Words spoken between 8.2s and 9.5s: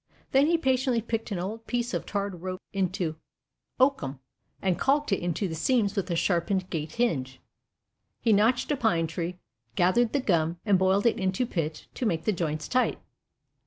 notched a pine tree,